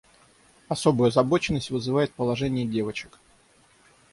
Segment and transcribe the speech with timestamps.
[0.67, 3.19] Особую озабоченность вызывает положение девочек.